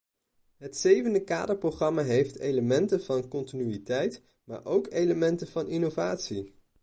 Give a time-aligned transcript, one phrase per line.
[0.57, 6.53] Het zevende kaderprogramma heeft elementen van continuïteit, maar ook elementen van innovatie.